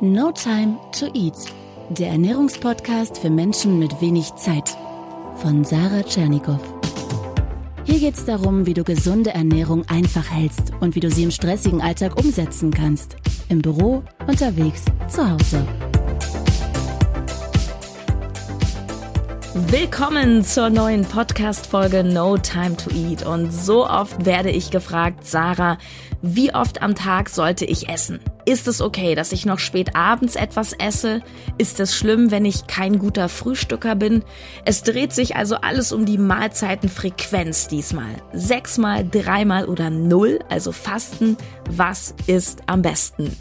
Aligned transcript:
No 0.00 0.30
Time 0.30 0.78
to 0.92 1.06
Eat, 1.12 1.34
der 1.88 2.10
Ernährungspodcast 2.10 3.18
für 3.18 3.30
Menschen 3.30 3.80
mit 3.80 4.00
wenig 4.00 4.32
Zeit 4.36 4.76
von 5.34 5.64
Sarah 5.64 6.04
Tschernikow. 6.04 6.60
Hier 7.82 7.98
geht 7.98 8.14
es 8.14 8.24
darum, 8.24 8.64
wie 8.64 8.74
du 8.74 8.84
gesunde 8.84 9.30
Ernährung 9.30 9.84
einfach 9.88 10.30
hältst 10.30 10.72
und 10.78 10.94
wie 10.94 11.00
du 11.00 11.10
sie 11.10 11.24
im 11.24 11.32
stressigen 11.32 11.82
Alltag 11.82 12.16
umsetzen 12.16 12.70
kannst. 12.70 13.16
Im 13.48 13.60
Büro, 13.60 14.04
unterwegs, 14.28 14.84
zu 15.08 15.28
Hause. 15.28 15.66
Willkommen 19.54 20.44
zur 20.44 20.70
neuen 20.70 21.06
Podcast-Folge 21.06 22.04
No 22.04 22.38
Time 22.38 22.76
to 22.76 22.90
Eat. 22.90 23.26
Und 23.26 23.50
so 23.50 23.84
oft 23.84 24.24
werde 24.24 24.50
ich 24.50 24.70
gefragt, 24.70 25.26
Sarah, 25.26 25.76
wie 26.22 26.54
oft 26.54 26.82
am 26.82 26.94
Tag 26.94 27.28
sollte 27.28 27.64
ich 27.64 27.88
essen? 27.88 28.20
Ist 28.48 28.66
es 28.66 28.80
okay, 28.80 29.14
dass 29.14 29.32
ich 29.32 29.44
noch 29.44 29.58
spät 29.58 29.94
abends 29.94 30.34
etwas 30.34 30.72
esse? 30.72 31.20
Ist 31.58 31.80
es 31.80 31.94
schlimm, 31.94 32.30
wenn 32.30 32.46
ich 32.46 32.66
kein 32.66 32.98
guter 32.98 33.28
Frühstücker 33.28 33.94
bin? 33.94 34.24
Es 34.64 34.82
dreht 34.82 35.12
sich 35.12 35.36
also 35.36 35.56
alles 35.56 35.92
um 35.92 36.06
die 36.06 36.16
Mahlzeitenfrequenz 36.16 37.68
diesmal. 37.68 38.08
Sechsmal, 38.32 39.06
dreimal 39.06 39.66
oder 39.66 39.90
null, 39.90 40.38
also 40.48 40.72
Fasten. 40.72 41.36
Was 41.68 42.14
ist 42.26 42.62
am 42.64 42.80
besten? 42.80 43.36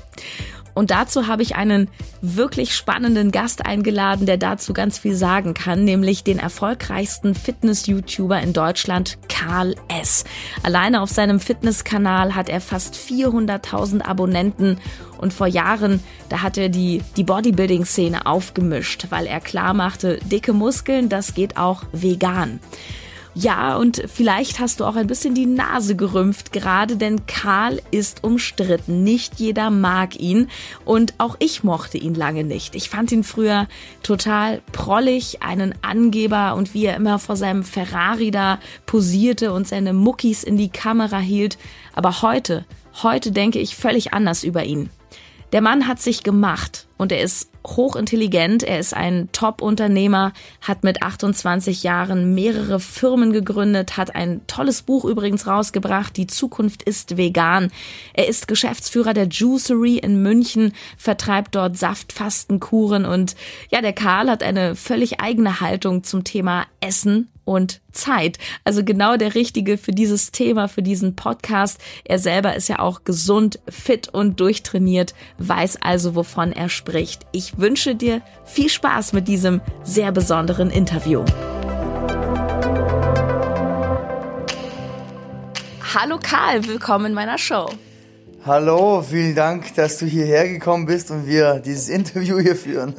Und 0.78 0.92
dazu 0.92 1.26
habe 1.26 1.42
ich 1.42 1.56
einen 1.56 1.90
wirklich 2.22 2.76
spannenden 2.76 3.32
Gast 3.32 3.66
eingeladen, 3.66 4.28
der 4.28 4.38
dazu 4.38 4.74
ganz 4.74 5.00
viel 5.00 5.16
sagen 5.16 5.56
kann, 5.56 5.84
nämlich 5.84 6.24
den 6.24 6.38
erfolgreichsten 6.38 7.34
Fitness-YouTuber 7.34 8.40
in 8.42 8.54
Deutschland, 8.54 9.18
Karl 9.28 9.74
S. 9.88 10.24
Alleine 10.62 11.02
auf 11.02 11.10
seinem 11.10 11.40
Fitnesskanal 11.40 12.36
hat 12.36 12.48
er 12.48 12.62
fast 12.62 12.94
400.000 12.94 14.04
Abonnenten 14.04 14.78
und 15.18 15.34
vor 15.34 15.48
Jahren, 15.48 16.04
da 16.30 16.44
hat 16.44 16.60
er 16.60 16.70
die, 16.70 17.02
die 17.16 17.24
Bodybuilding-Szene 17.24 18.28
aufgemischt, 18.28 19.08
weil 19.10 19.26
er 19.26 19.40
klar 19.40 19.74
machte, 19.74 20.20
dicke 20.26 20.54
Muskeln, 20.54 21.10
das 21.10 21.34
geht 21.34 21.58
auch 21.58 21.86
vegan. 21.92 22.60
Ja, 23.40 23.78
und 23.78 24.02
vielleicht 24.08 24.60
hast 24.60 24.80
du 24.80 24.86
auch 24.86 24.96
ein 24.96 25.06
bisschen 25.06 25.36
die 25.36 25.46
Nase 25.46 25.96
gerümpft 25.96 26.52
gerade, 26.52 26.98
denn 26.98 27.28
Karl 27.28 27.80
ist 27.92 28.24
umstritten. 28.24 29.04
Nicht 29.04 29.40
jeder 29.40 29.70
mag 29.70 30.20
ihn 30.20 30.50
und 30.86 31.14
auch 31.20 31.36
ich 31.38 31.64
mochte 31.64 32.00
ihn 32.00 32.16
lange 32.16 32.44
nicht. 32.44 32.74
Ich 32.74 32.90
fand 32.90 33.12
ihn 33.12 33.24
früher 33.24 33.68
total 34.02 34.64
prollig, 34.72 35.44
einen 35.44 35.76
Angeber 35.84 36.56
und 36.56 36.74
wie 36.74 36.86
er 36.86 36.96
immer 36.96 37.20
vor 37.20 37.36
seinem 37.36 37.62
Ferrari 37.62 38.32
da 38.32 38.58
posierte 38.88 39.54
und 39.54 39.68
seine 39.68 39.94
Muckis 39.94 40.44
in 40.44 40.58
die 40.58 40.70
Kamera 40.70 41.20
hielt. 41.20 41.60
Aber 41.94 42.24
heute, 42.24 42.66
heute 43.04 43.32
denke 43.32 43.60
ich 43.60 43.76
völlig 43.76 44.14
anders 44.14 44.44
über 44.44 44.64
ihn. 44.64 44.90
Der 45.52 45.62
Mann 45.62 45.88
hat 45.88 46.02
sich 46.02 46.24
gemacht 46.24 46.87
und 46.98 47.12
er 47.12 47.22
ist 47.22 47.52
hochintelligent, 47.66 48.64
er 48.64 48.80
ist 48.80 48.94
ein 48.94 49.30
Top-Unternehmer, 49.32 50.34
hat 50.62 50.84
mit 50.84 51.04
28 51.04 51.84
Jahren 51.84 52.34
mehrere 52.34 52.80
Firmen 52.80 53.34
gegründet, 53.34 53.98
hat 53.98 54.16
ein 54.16 54.42
tolles 54.48 54.82
Buch 54.82 55.06
übrigens 55.06 55.48
rausgebracht, 55.48 56.18
Die 56.18 56.28
Zukunft 56.28 56.84
ist 56.84 57.18
vegan. 57.18 57.72
Er 58.14 58.28
ist 58.28 58.48
Geschäftsführer 58.48 59.14
der 59.14 59.28
Juicery 59.28 59.98
in 59.98 60.22
München, 60.22 60.74
vertreibt 60.98 61.56
dort 61.56 61.78
Saftfastenkuren. 61.78 63.06
Und 63.06 63.36
ja, 63.70 63.82
der 63.82 63.94
Karl 63.94 64.30
hat 64.30 64.44
eine 64.44 64.76
völlig 64.76 65.20
eigene 65.20 65.60
Haltung 65.62 66.04
zum 66.04 66.24
Thema 66.24 66.66
Essen 66.80 67.30
und 67.48 67.80
Zeit. 67.94 68.38
Also 68.66 68.84
genau 68.84 69.16
der 69.16 69.34
Richtige 69.34 69.78
für 69.78 69.92
dieses 69.92 70.32
Thema, 70.32 70.68
für 70.68 70.84
diesen 70.84 71.16
Podcast. 71.16 71.80
Er 72.04 72.20
selber 72.20 72.56
ist 72.56 72.68
ja 72.68 72.80
auch 72.80 73.06
gesund, 73.06 73.60
fit 73.70 74.10
und 74.10 74.40
durchtrainiert, 74.40 75.16
weiß 75.38 75.82
also, 75.82 76.14
wovon 76.16 76.52
er 76.52 76.68
spricht. 76.68 77.26
Ich 77.32 77.58
wünsche 77.58 77.96
dir 77.96 78.22
viel 78.44 78.70
Spaß 78.70 79.14
mit 79.14 79.30
diesem 79.30 79.62
sehr 79.84 80.12
besonderen 80.12 80.70
Interview. 80.70 81.24
Hallo 85.94 86.20
Karl, 86.22 86.68
willkommen 86.68 87.06
in 87.08 87.14
meiner 87.14 87.38
Show. 87.38 87.70
Hallo, 88.48 89.02
vielen 89.02 89.36
Dank, 89.36 89.76
dass 89.76 89.98
du 89.98 90.06
hierher 90.06 90.48
gekommen 90.48 90.86
bist 90.86 91.12
und 91.12 91.28
wir 91.28 91.60
dieses 91.60 91.90
Interview 91.94 92.40
hier 92.40 92.56
führen. 92.56 92.96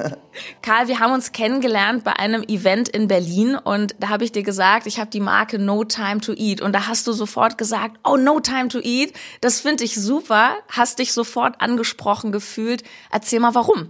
Karl, 0.61 0.87
wir 0.87 0.99
haben 0.99 1.11
uns 1.11 1.31
kennengelernt 1.31 2.03
bei 2.03 2.13
einem 2.13 2.43
Event 2.43 2.87
in 2.87 3.07
Berlin 3.07 3.55
und 3.55 3.95
da 3.99 4.09
habe 4.09 4.23
ich 4.23 4.31
dir 4.31 4.43
gesagt, 4.43 4.85
ich 4.85 4.99
habe 4.99 5.09
die 5.09 5.19
Marke 5.19 5.57
No 5.57 5.83
Time 5.85 6.21
to 6.21 6.33
Eat 6.33 6.61
und 6.61 6.73
da 6.73 6.85
hast 6.85 7.07
du 7.07 7.13
sofort 7.13 7.57
gesagt, 7.57 7.97
oh, 8.03 8.15
No 8.15 8.39
Time 8.39 8.67
to 8.67 8.77
Eat, 8.79 9.13
das 9.41 9.59
finde 9.59 9.85
ich 9.85 9.95
super, 9.95 10.51
hast 10.67 10.99
dich 10.99 11.13
sofort 11.13 11.59
angesprochen 11.59 12.31
gefühlt. 12.31 12.83
Erzähl 13.11 13.39
mal, 13.39 13.55
warum? 13.55 13.89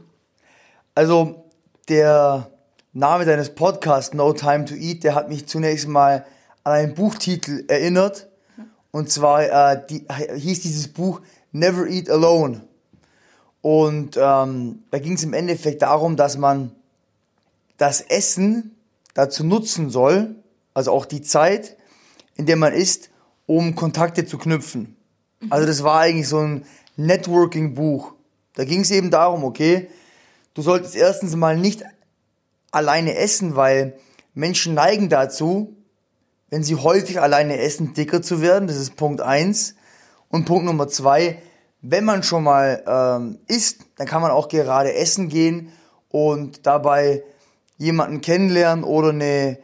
Also, 0.96 1.44
der 1.90 2.52
Name 2.94 3.25
deines 3.25 3.53
Podcasts 3.53 4.14
No 4.14 4.31
Time 4.31 4.64
to 4.64 4.75
Eat, 4.75 5.03
der 5.03 5.14
hat 5.14 5.28
mich 5.28 5.46
zunächst 5.46 5.90
mal 5.90 6.25
an 6.64 6.72
einen 6.72 6.94
Buchtitel 6.94 7.66
erinnert. 7.68 8.30
Und 8.92 9.12
zwar 9.12 9.44
äh, 9.74 9.81
die, 9.88 10.08
hieß 10.38 10.62
dieses 10.62 10.88
Buch 10.88 11.22
Never 11.52 11.88
Eat 11.88 12.10
Alone. 12.10 12.62
Und 13.62 14.18
ähm, 14.18 14.84
da 14.92 15.00
ging 15.00 15.14
es 15.14 15.24
im 15.24 15.34
Endeffekt 15.34 15.82
darum, 15.82 16.16
dass 16.16 16.38
man 16.38 16.72
das 17.78 18.02
Essen 18.02 18.76
dazu 19.14 19.44
nutzen 19.44 19.90
soll, 19.90 20.36
also 20.74 20.92
auch 20.92 21.06
die 21.06 21.22
Zeit, 21.22 21.78
in 22.36 22.46
der 22.46 22.56
man 22.56 22.74
isst, 22.74 23.10
um 23.46 23.76
Kontakte 23.76 24.26
zu 24.26 24.38
knüpfen. 24.38 24.96
Also 25.50 25.66
das 25.66 25.84
war 25.84 26.02
eigentlich 26.02 26.28
so 26.28 26.40
ein 26.40 26.66
Networking-Buch. 26.98 28.14
Da 28.56 28.66
ging 28.66 28.81
es 28.81 28.92
eben 28.92 29.10
darum, 29.10 29.44
okay, 29.44 29.90
du 30.54 30.62
solltest 30.62 30.96
erstens 30.96 31.36
mal 31.36 31.58
nicht 31.58 31.84
alleine 32.72 33.16
essen, 33.16 33.56
weil 33.56 33.98
Menschen 34.34 34.74
neigen 34.74 35.10
dazu, 35.10 35.76
wenn 36.50 36.64
sie 36.64 36.76
häufig 36.76 37.22
alleine 37.22 37.58
essen, 37.58 37.94
dicker 37.94 38.22
zu 38.22 38.42
werden. 38.42 38.68
Das 38.68 38.78
ist 38.78 38.96
Punkt 38.96 39.22
eins. 39.22 39.76
Und 40.30 40.46
Punkt 40.46 40.66
Nummer 40.66 40.88
zwei, 40.88 41.42
wenn 41.82 42.06
man 42.06 42.24
schon 42.24 42.44
mal 42.44 42.84
ähm, 42.88 43.40
isst, 43.48 43.86
dann 43.98 44.08
kann 44.08 44.22
man 44.22 44.32
auch 44.32 44.48
gerade 44.48 44.94
essen 44.94 45.30
gehen 45.30 45.72
und 46.10 46.66
dabei 46.66 47.24
jemanden 47.78 48.22
kennenlernen 48.22 48.84
oder 48.84 49.10
eine 49.10 49.60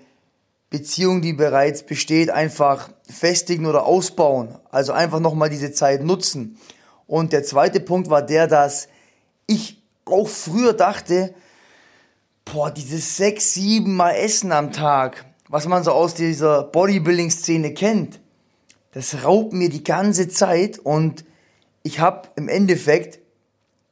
Beziehung, 0.69 1.21
die 1.21 1.33
bereits 1.33 1.83
besteht, 1.83 2.29
einfach 2.29 2.89
festigen 3.09 3.65
oder 3.65 3.85
ausbauen. 3.85 4.57
Also 4.71 4.93
einfach 4.93 5.19
nochmal 5.19 5.49
diese 5.49 5.71
Zeit 5.71 6.03
nutzen. 6.03 6.57
Und 7.07 7.33
der 7.33 7.43
zweite 7.43 7.79
Punkt 7.79 8.09
war 8.09 8.21
der, 8.21 8.47
dass 8.47 8.87
ich 9.47 9.81
auch 10.05 10.27
früher 10.27 10.73
dachte, 10.73 11.33
boah, 12.45 12.71
dieses 12.71 13.17
sechs, 13.17 13.53
sieben 13.53 13.95
Mal 13.95 14.13
Essen 14.13 14.51
am 14.51 14.71
Tag, 14.71 15.25
was 15.49 15.67
man 15.67 15.83
so 15.83 15.91
aus 15.91 16.13
dieser 16.13 16.63
Bodybuilding-Szene 16.63 17.73
kennt, 17.73 18.19
das 18.95 19.25
raubt 19.25 19.51
mir 19.51 19.67
die 19.69 19.83
ganze 19.83 20.29
Zeit 20.29 20.79
und 20.79 21.25
ich 21.83 21.99
habe 21.99 22.29
im 22.37 22.47
Endeffekt 22.47 23.19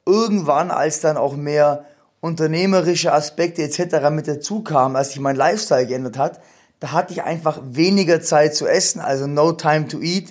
irgendwann, 0.06 0.70
als 0.70 1.00
dann 1.00 1.18
auch 1.18 1.36
mehr 1.36 1.84
unternehmerische 2.20 3.12
Aspekte 3.12 3.62
etc. 3.62 4.08
mit 4.10 4.26
dazu 4.26 4.62
kamen, 4.62 4.96
als 4.96 5.10
sich 5.10 5.20
mein 5.20 5.36
Lifestyle 5.36 5.86
geändert 5.86 6.16
hat, 6.16 6.40
da 6.80 6.92
hatte 6.92 7.12
ich 7.12 7.22
einfach 7.22 7.60
weniger 7.62 8.22
Zeit 8.22 8.56
zu 8.56 8.66
essen, 8.66 8.98
also 8.98 9.26
no 9.26 9.52
time 9.52 9.88
to 9.88 10.00
eat. 10.00 10.30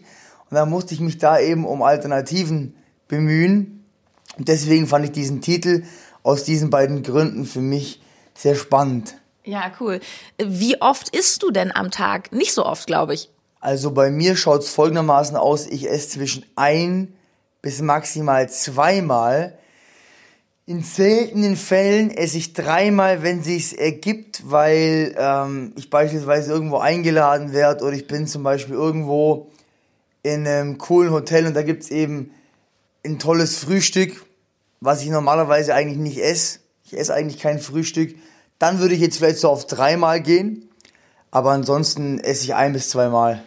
Und 0.49 0.55
da 0.55 0.65
musste 0.65 0.95
ich 0.95 0.99
mich 0.99 1.19
da 1.19 1.39
eben 1.39 1.65
um 1.65 1.83
Alternativen 1.83 2.75
bemühen. 3.07 3.85
Und 4.39 4.47
deswegen 4.47 4.87
fand 4.87 5.05
ich 5.05 5.11
diesen 5.11 5.41
Titel 5.41 5.83
aus 6.23 6.45
diesen 6.45 6.71
beiden 6.71 7.03
Gründen 7.03 7.45
für 7.45 7.61
mich 7.61 8.01
sehr 8.33 8.55
spannend. 8.55 9.15
Ja, 9.43 9.71
cool. 9.79 9.99
Wie 10.43 10.81
oft 10.81 11.15
isst 11.15 11.43
du 11.43 11.51
denn 11.51 11.71
am 11.71 11.91
Tag? 11.91 12.31
Nicht 12.31 12.53
so 12.53 12.65
oft, 12.65 12.87
glaube 12.87 13.13
ich. 13.13 13.29
Also 13.63 13.91
bei 13.91 14.11
mir 14.11 14.35
schaut 14.35 14.63
es 14.63 14.71
folgendermaßen 14.71 15.37
aus, 15.37 15.67
ich 15.67 15.89
esse 15.89 16.09
zwischen 16.09 16.45
ein 16.57 17.13
bis 17.61 17.81
maximal 17.81 18.49
zweimal. 18.49 19.57
In 20.65 20.83
seltenen 20.83 21.55
Fällen 21.55 22.11
esse 22.11 22.37
ich 22.37 22.51
dreimal, 22.51 23.23
wenn 23.23 23.41
sich's 23.41 23.71
ergibt, 23.71 24.51
weil 24.51 25.15
ähm, 25.17 25.71
ich 25.77 25.89
beispielsweise 25.89 26.51
irgendwo 26.51 26.79
eingeladen 26.79 27.53
werde 27.53 27.85
oder 27.85 27.93
ich 27.93 28.05
bin 28.05 28.27
zum 28.27 28.43
Beispiel 28.43 28.75
irgendwo 28.75 29.49
in 30.23 30.45
einem 30.45 30.77
coolen 30.77 31.13
Hotel 31.13 31.47
und 31.47 31.53
da 31.53 31.61
gibt's 31.61 31.89
eben 31.89 32.31
ein 33.05 33.17
tolles 33.17 33.59
Frühstück, 33.59 34.25
was 34.81 35.03
ich 35.03 35.09
normalerweise 35.09 35.73
eigentlich 35.73 35.99
nicht 35.99 36.17
esse. 36.17 36.59
Ich 36.83 36.97
esse 36.97 37.13
eigentlich 37.13 37.41
kein 37.41 37.59
Frühstück. 37.59 38.13
Dann 38.59 38.79
würde 38.79 38.93
ich 38.93 38.99
jetzt 38.99 39.19
vielleicht 39.19 39.37
so 39.37 39.47
auf 39.47 39.67
dreimal 39.67 40.19
gehen, 40.19 40.67
aber 41.31 41.51
ansonsten 41.51 42.19
esse 42.19 42.43
ich 42.43 42.55
ein 42.55 42.73
bis 42.73 42.89
zweimal. 42.89 43.41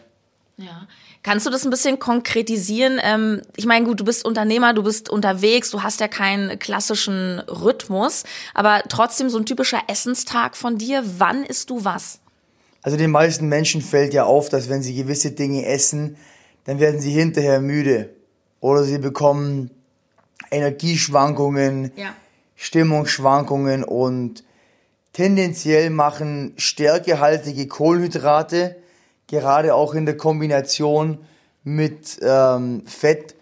Ja. 0.58 0.88
Kannst 1.22 1.44
du 1.44 1.50
das 1.50 1.64
ein 1.64 1.70
bisschen 1.70 1.98
konkretisieren? 1.98 2.98
Ähm, 3.02 3.42
ich 3.56 3.66
meine, 3.66 3.84
gut, 3.84 4.00
du 4.00 4.04
bist 4.04 4.24
Unternehmer, 4.24 4.72
du 4.72 4.82
bist 4.82 5.10
unterwegs, 5.10 5.70
du 5.70 5.82
hast 5.82 6.00
ja 6.00 6.08
keinen 6.08 6.58
klassischen 6.58 7.40
Rhythmus, 7.40 8.24
aber 8.54 8.82
trotzdem 8.88 9.28
so 9.28 9.38
ein 9.38 9.44
typischer 9.44 9.80
Essenstag 9.88 10.56
von 10.56 10.78
dir. 10.78 11.02
Wann 11.18 11.44
isst 11.44 11.68
du 11.68 11.84
was? 11.84 12.20
Also 12.82 12.96
den 12.96 13.10
meisten 13.10 13.48
Menschen 13.48 13.82
fällt 13.82 14.14
ja 14.14 14.24
auf, 14.24 14.48
dass 14.48 14.68
wenn 14.68 14.82
sie 14.82 14.94
gewisse 14.94 15.32
Dinge 15.32 15.66
essen, 15.66 16.16
dann 16.64 16.80
werden 16.80 17.00
sie 17.00 17.10
hinterher 17.10 17.60
müde 17.60 18.10
oder 18.60 18.84
sie 18.84 18.98
bekommen 18.98 19.70
Energieschwankungen. 20.50 21.92
Ja. 21.96 22.14
Stimmungsschwankungen 22.56 23.84
und 23.84 24.42
tendenziell 25.12 25.90
machen 25.90 26.54
stärkehaltige 26.56 27.68
Kohlenhydrate, 27.68 28.76
gerade 29.26 29.74
auch 29.74 29.94
in 29.94 30.06
der 30.06 30.16
Kombination 30.16 31.18
mit 31.64 32.18
ähm, 32.22 32.82
Fett, 32.86 33.34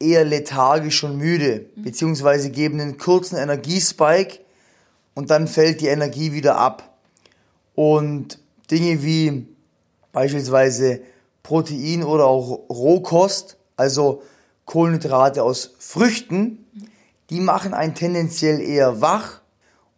eher 0.00 0.24
lethargisch 0.24 1.02
und 1.02 1.16
müde, 1.16 1.66
beziehungsweise 1.76 2.50
geben 2.50 2.80
einen 2.80 2.98
kurzen 2.98 3.36
Energiespike 3.36 4.40
und 5.14 5.30
dann 5.30 5.48
fällt 5.48 5.80
die 5.80 5.88
Energie 5.88 6.32
wieder 6.32 6.56
ab. 6.56 6.96
Und 7.74 8.38
Dinge 8.70 9.02
wie 9.02 9.46
beispielsweise 10.12 11.00
Protein 11.42 12.04
oder 12.04 12.26
auch 12.26 12.68
Rohkost, 12.68 13.56
also 13.76 14.22
Kohlenhydrate 14.66 15.42
aus 15.42 15.74
Früchten, 15.78 16.64
die 17.30 17.40
machen 17.40 17.74
einen 17.74 17.94
tendenziell 17.94 18.60
eher 18.60 19.00
wach 19.00 19.40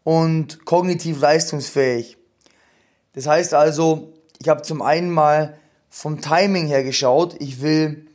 und 0.04 0.64
kognitiv 0.64 1.20
leistungsfähig. 1.20 2.16
Das 3.14 3.26
heißt 3.26 3.54
also, 3.54 4.09
ich 4.40 4.48
habe 4.48 4.62
zum 4.62 4.82
einen 4.82 5.10
mal 5.10 5.56
vom 5.90 6.20
Timing 6.20 6.66
her 6.66 6.82
geschaut, 6.82 7.36
ich 7.40 7.60
will 7.60 8.06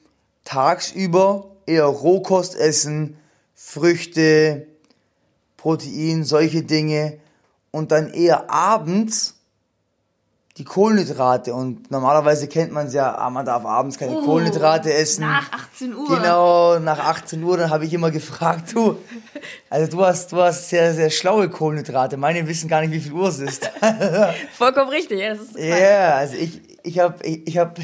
tagsüber 0.44 1.52
eher 1.66 1.86
Rohkost 1.86 2.56
essen, 2.56 3.18
Früchte, 3.54 4.68
Protein, 5.58 6.24
solche 6.24 6.64
Dinge. 6.64 7.20
Und 7.72 7.92
dann 7.92 8.14
eher 8.14 8.50
abends 8.50 9.36
die 10.58 10.64
Kohlenhydrate 10.64 11.54
und 11.54 11.92
normalerweise 11.92 12.48
kennt 12.48 12.72
man 12.72 12.88
es 12.88 12.94
ja, 12.94 13.14
ah, 13.18 13.30
man 13.30 13.46
darf 13.46 13.66
abends 13.66 13.98
keine 13.98 14.14
oh, 14.14 14.22
Kohlenhydrate 14.22 14.94
essen. 14.94 15.22
Nach 15.22 15.52
18 15.52 15.94
Uhr. 15.94 16.08
Genau, 16.08 16.80
nach 16.80 17.00
18 17.00 17.44
Uhr, 17.44 17.58
dann 17.58 17.70
habe 17.70 17.86
ich 17.86 17.94
immer 17.94 18.10
gefragt, 18.10 18.74
du, 18.74 18.98
also 19.70 19.92
du 19.92 20.06
hast, 20.06 20.32
du 20.32 20.38
hast 20.38 20.70
sehr, 20.70 20.94
sehr 20.94 21.10
schlaue 21.10 21.50
Kohlenhydrate, 21.50 22.16
meine 22.16 22.48
wissen 22.48 22.70
gar 22.70 22.80
nicht, 22.80 22.92
wie 22.92 23.02
viel 23.02 23.12
Uhr 23.12 23.28
es 23.28 23.40
ist. 23.40 23.70
Vollkommen 24.58 24.90
richtig, 24.90 25.20
ja, 25.20 25.34
das 25.34 25.42
ist 25.42 25.58
Ja, 25.58 25.76
yeah, 25.76 26.16
also 26.16 26.36
ich, 26.36 26.62
ich 26.84 27.00
habe 27.00 27.26
ich, 27.26 27.46
ich 27.48 27.58
hab, 27.58 27.78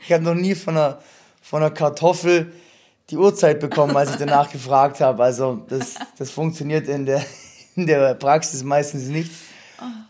ich 0.00 0.12
hab 0.12 0.22
noch 0.22 0.34
nie 0.34 0.54
von 0.54 0.74
einer, 0.74 0.98
von 1.42 1.62
einer 1.62 1.70
Kartoffel 1.70 2.50
die 3.10 3.18
Uhrzeit 3.18 3.60
bekommen, 3.60 3.94
als 3.94 4.12
ich 4.12 4.16
danach 4.16 4.50
gefragt 4.50 5.00
habe, 5.00 5.22
also 5.22 5.62
das, 5.68 5.96
das 6.18 6.30
funktioniert 6.30 6.88
in 6.88 7.04
der, 7.04 7.22
in 7.76 7.86
der 7.86 8.14
Praxis 8.14 8.64
meistens 8.64 9.08
nicht. 9.08 9.30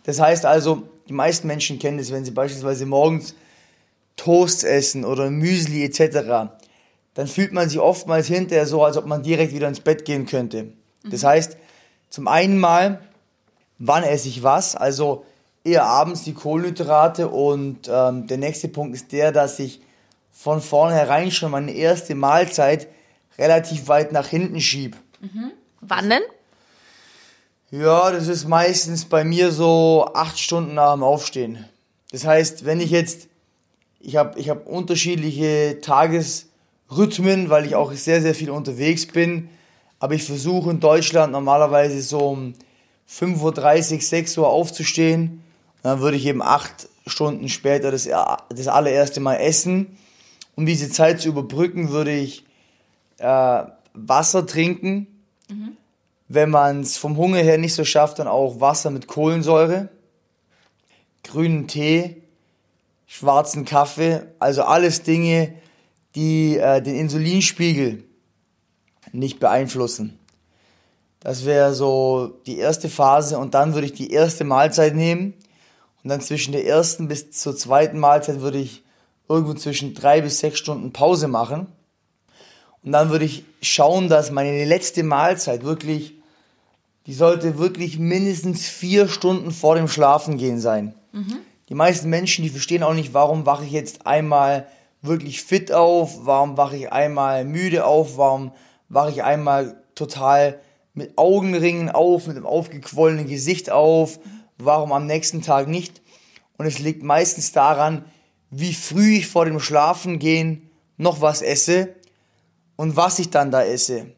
Das 0.05 0.21
heißt 0.21 0.47
also, 0.47 0.85
die 1.09 1.13
meisten 1.13 1.47
Menschen 1.47 1.79
kennen 1.79 1.99
es, 1.99 2.13
wenn 2.13 2.25
sie 2.25 2.31
beispielsweise 2.31 2.87
morgens 2.87 3.35
Toast 4.17 4.65
essen 4.65 5.05
oder 5.05 5.31
Müsli 5.31 5.85
etc., 5.85 6.51
dann 7.15 7.27
fühlt 7.27 7.53
man 7.53 7.69
sich 7.69 7.79
oftmals 7.79 8.27
hinterher 8.27 8.67
so, 8.67 8.85
als 8.85 8.97
ob 8.99 9.07
man 9.07 9.23
direkt 9.23 9.55
wieder 9.55 9.69
ins 9.69 9.81
Bett 9.81 10.05
gehen 10.05 10.27
könnte. 10.27 10.73
Das 11.05 11.23
mhm. 11.23 11.27
heißt, 11.29 11.57
zum 12.11 12.29
einen 12.29 12.59
mal, 12.59 13.01
wann 13.79 14.03
esse 14.03 14.29
ich 14.29 14.43
was? 14.43 14.77
Also 14.77 15.25
eher 15.65 15.85
abends 15.85 16.25
die 16.25 16.35
Kohlenhydrate 16.35 17.29
und 17.29 17.89
ähm, 17.91 18.27
der 18.27 18.37
nächste 18.37 18.69
Punkt 18.69 18.95
ist 18.95 19.13
der, 19.13 19.33
dass 19.33 19.59
ich 19.59 19.81
von 20.31 20.61
vornherein 20.61 21.31
schon 21.31 21.51
meine 21.51 21.73
erste 21.73 22.15
Mahlzeit 22.15 22.89
relativ 23.39 23.89
weit 23.89 24.13
nach 24.13 24.27
hinten 24.27 24.61
schiebe. 24.61 24.99
Mhm. 25.21 25.53
Wann 25.81 26.11
denn? 26.11 26.23
Ja, 27.73 28.13
das 28.13 28.29
ist 28.29 28.47
meistens 28.47 29.07
bei 29.07 29.25
mir 29.25 29.51
so 29.51 30.09
acht 30.15 30.39
Stunden 30.39 30.75
nach 30.75 30.93
dem 30.93 31.03
Aufstehen. 31.03 31.65
Das 32.13 32.25
heißt, 32.25 32.65
wenn 32.65 32.79
ich 32.79 32.91
jetzt, 32.91 33.27
ich 33.99 34.15
habe 34.15 34.39
ich 34.39 34.49
hab 34.51 34.69
unterschiedliche 34.69 35.81
Tagesrhythmen, 35.81 37.51
weil 37.51 37.67
ich 37.67 37.75
auch 37.75 37.93
sehr, 37.93 38.23
sehr 38.23 38.37
viel 38.37 38.51
unterwegs 38.51 39.07
bin. 39.07 39.49
Aber 39.99 40.15
ich 40.15 40.23
versuche 40.23 40.71
in 40.71 40.79
Deutschland 40.79 41.33
normalerweise 41.33 42.01
so 42.03 42.21
um 42.21 42.55
5.30 43.11 43.95
Uhr, 43.95 44.01
6 44.01 44.39
Uhr 44.39 44.49
aufzustehen. 44.49 45.43
dann 45.83 46.01
würde 46.01 46.17
ich 46.17 46.27
eben 46.27 46.43
acht 46.43 46.89
Stunden 47.09 47.49
später 47.49 47.91
das, 47.91 48.05
das 48.05 48.69
allererste 48.69 49.19
Mal 49.19 49.37
essen. 49.37 49.97
Um 50.55 50.67
diese 50.67 50.89
Zeit 50.89 51.21
zu 51.21 51.29
überbrücken, 51.29 51.91
würde 51.91 52.13
ich 52.13 52.45
äh, 53.19 53.65
Wasser 53.93 54.47
trinken. 54.47 55.09
Mhm 55.49 55.77
wenn 56.29 56.51
man 56.51 56.81
es 56.81 56.97
vom 56.97 57.17
Hunger 57.17 57.39
her 57.39 57.59
nicht 57.59 57.75
so 57.75 57.85
schafft, 57.85 58.19
dann 58.19 58.29
auch 58.29 58.61
Wasser 58.61 58.91
mit 58.91 59.07
Kohlensäure, 59.07 59.89
grünen 61.23 61.69
Tee, 61.69 62.23
schwarzen 63.07 63.65
Kaffee, 63.65 64.23
also 64.39 64.63
alles 64.63 65.03
Dinge, 65.03 65.55
die 66.15 66.57
äh, 66.57 66.83
den 66.83 66.97
Insulinspiegel 66.97 68.05
nicht 69.13 69.39
beeinflussen. 69.39 70.19
Das 71.21 71.45
wäre 71.45 71.75
so 71.75 72.41
die 72.47 72.59
erste 72.59 72.89
Phase 72.89 73.39
und 73.39 73.55
dann 73.55 73.75
würde 73.75 73.87
ich 73.87 73.93
die 73.93 74.11
erste 74.11 74.45
Mahlzeit 74.45 74.95
nehmen 74.95 75.35
und 76.03 76.11
dann 76.11 76.21
zwischen 76.21 76.53
der 76.53 76.67
ersten 76.67 77.09
bis 77.09 77.31
zur 77.33 77.57
zweiten 77.57 77.99
Mahlzeit 77.99 78.41
würde 78.41 78.59
ich 78.59 78.85
irgendwo 79.29 79.55
zwischen 79.55 79.95
drei 79.95 80.21
bis 80.21 80.39
sechs 80.39 80.59
Stunden 80.59 80.93
Pause 80.93 81.29
machen. 81.29 81.67
Und 82.87 82.93
dann 82.93 83.11
würde 83.11 83.27
ich 83.27 83.45
schauen, 83.61 84.09
dass 84.09 84.31
meine 84.31 84.65
letzte 84.65 85.03
Mahlzeit 85.03 85.65
wirklich 85.65 86.17
die 87.07 87.15
sollte 87.15 87.59
wirklich 87.59 87.99
mindestens 87.99 88.67
vier 88.67 89.09
Stunden 89.09 89.53
vor 89.53 89.77
dem 89.77 89.89
Schlafengehen 89.89 90.61
sein. 90.61 90.95
Mhm. 91.13 91.39
Die 91.69 91.75
meisten 91.75 92.11
Menschen, 92.11 92.43
die 92.43 92.51
verstehen 92.51 92.83
auch 92.83 92.95
nicht, 92.95 93.15
warum 93.15 93.47
wache 93.47 93.65
ich 93.65 93.71
jetzt 93.71 94.07
einmal 94.07 94.67
wirklich 95.03 95.43
fit 95.43 95.73
auf, 95.73 96.27
warum 96.27 96.57
wache 96.57 96.77
ich 96.77 96.93
einmal 96.93 97.45
müde 97.45 97.85
auf, 97.85 98.17
warum 98.17 98.53
wache 98.89 99.11
ich 99.11 99.23
einmal 99.23 99.83
total 99.95 100.59
mit 100.95 101.17
Augenringen 101.17 101.91
auf, 101.91 102.27
mit 102.27 102.37
einem 102.37 102.47
aufgequollenen 102.47 103.29
Gesicht 103.29 103.71
auf, 103.71 104.19
warum 104.59 104.93
am 104.93 105.07
nächsten 105.07 105.43
Tag 105.43 105.69
nicht. 105.69 106.03
Und 106.57 106.67
es 106.67 106.79
liegt 106.79 107.03
meistens 107.03 107.53
daran, 107.53 108.05
wie 108.51 108.75
früh 108.75 109.17
ich 109.17 109.27
vor 109.29 109.45
dem 109.45 109.61
Schlafengehen 109.61 110.71
noch 110.97 111.21
was 111.21 111.43
esse 111.43 111.95
und 112.77 112.97
was 112.97 113.19
ich 113.19 113.31
dann 113.31 113.51
da 113.51 113.65
esse. 113.65 114.13